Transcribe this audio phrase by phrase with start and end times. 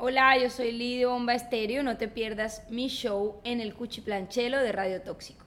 [0.00, 1.82] Hola, yo soy Lidia Bomba Estéreo.
[1.82, 5.44] No te pierdas mi show en el Cuchiplanchelo de Radio Tóxico.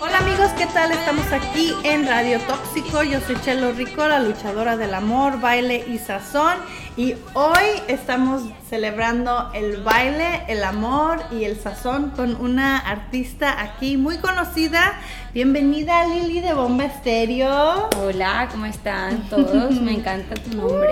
[0.00, 0.92] Hola amigos, ¿qué tal?
[0.92, 3.02] Estamos aquí en Radio Tóxico.
[3.02, 6.56] Yo soy Chelo Rico, la luchadora del amor, baile y sazón.
[6.98, 13.96] Y hoy estamos celebrando el baile, el amor y el sazón con una artista aquí
[13.96, 14.98] muy conocida.
[15.32, 17.88] Bienvenida Lili de Bomba Estéreo.
[18.02, 19.80] Hola, ¿cómo están todos?
[19.80, 20.90] Me encanta tu nombre,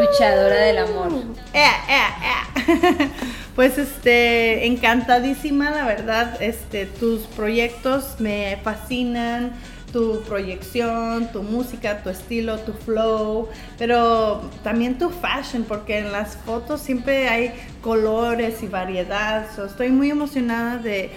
[0.00, 1.12] luchadora del amor.
[1.52, 3.10] Eh, eh, eh.
[3.54, 9.52] Pues este, encantadísima, la verdad, este, tus proyectos me fascinan,
[9.94, 13.48] tu proyección, tu música, tu estilo, tu flow,
[13.78, 19.46] pero también tu fashion, porque en las fotos siempre hay colores y variedad.
[19.64, 21.10] estoy muy emocionada de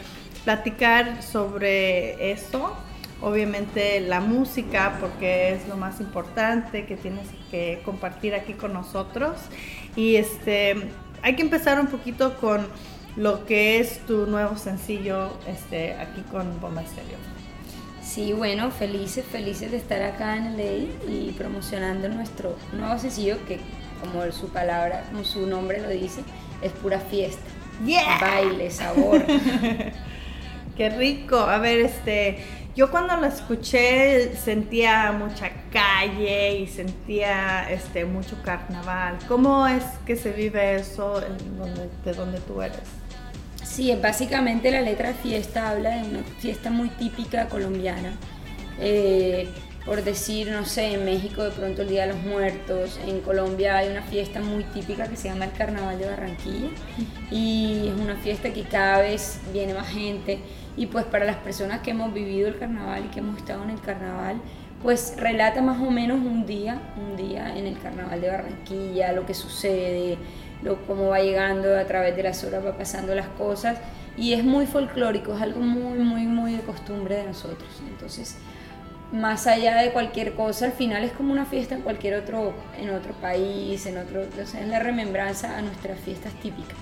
[0.43, 2.71] platicar sobre eso.
[3.19, 9.39] Obviamente la música, porque es lo más importante que tienes que compartir aquí con nosotros.
[9.95, 10.75] Y este
[11.23, 12.67] hay que empezar un poquito con
[13.15, 17.17] lo que es tu nuevo sencillo este, aquí con Bomba Estéreo.
[18.17, 23.59] Sí, bueno, felices, felices de estar acá en LA y promocionando nuestro nuevo sencillo que,
[24.01, 26.23] como su palabra, como su nombre lo dice,
[26.63, 27.43] es pura fiesta.
[27.85, 28.17] Yeah.
[28.19, 29.23] Baile, sabor.
[30.75, 31.37] Qué rico.
[31.37, 32.39] A ver, este,
[32.75, 39.19] yo cuando la escuché sentía mucha calle y sentía este, mucho carnaval.
[39.27, 41.21] ¿Cómo es que se vive eso
[42.03, 42.79] de donde tú eres?
[43.77, 48.11] Sí, básicamente la letra fiesta habla de una fiesta muy típica colombiana.
[48.79, 49.47] Eh,
[49.85, 53.77] por decir, no sé, en México de pronto el Día de los Muertos, en Colombia
[53.77, 56.69] hay una fiesta muy típica que se llama el Carnaval de Barranquilla
[57.29, 60.39] y es una fiesta que cada vez viene más gente
[60.75, 63.69] y pues para las personas que hemos vivido el carnaval y que hemos estado en
[63.69, 64.41] el carnaval,
[64.87, 69.25] pues relata más o menos un día, un día en el carnaval de Barranquilla, lo
[69.25, 70.17] que sucede,
[70.63, 73.79] lo, cómo va llegando a través de las horas, va pasando las cosas
[74.15, 77.67] y es muy folclórico, es algo muy, muy, muy de costumbre de nosotros.
[77.85, 78.37] Entonces,
[79.11, 82.89] más allá de cualquier cosa, al final es como una fiesta en cualquier otro, en
[82.91, 86.77] otro país, en otro, o es la remembranza a nuestras fiestas típicas.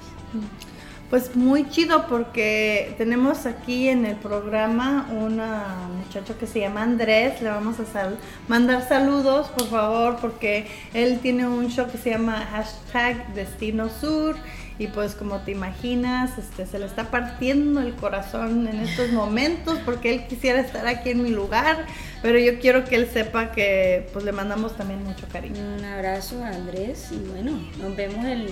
[1.15, 7.41] Pues muy chido porque tenemos aquí en el programa una muchacho que se llama Andrés,
[7.41, 8.09] le vamos a
[8.49, 14.35] mandar saludos por favor porque él tiene un show que se llama hashtag Destino Sur.
[14.77, 19.79] Y pues como te imaginas este, se le está partiendo el corazón en estos momentos
[19.85, 21.85] porque él quisiera estar aquí en mi lugar,
[22.21, 25.61] pero yo quiero que él sepa que pues le mandamos también mucho cariño.
[25.77, 28.49] Un abrazo a Andrés y bueno, nos vemos el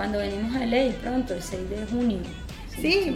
[0.00, 2.20] cuando venimos a LA pronto, el 6 de junio.
[2.80, 3.14] Sí,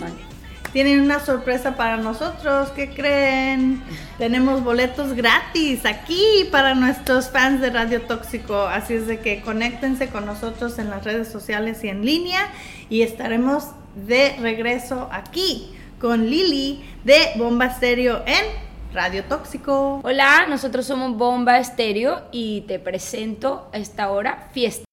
[0.74, 3.82] tienen una sorpresa para nosotros, ¿qué creen?
[4.18, 10.08] Tenemos boletos gratis aquí para nuestros fans de Radio Tóxico, así es de que conéctense
[10.08, 12.52] con nosotros en las redes sociales y en línea
[12.90, 13.68] y estaremos
[14.06, 18.44] de regreso aquí con Lili de Bomba Estéreo en
[18.92, 20.02] Radio Tóxico.
[20.04, 24.83] Hola, nosotros somos Bomba Estéreo y te presento a esta hora Fiesta.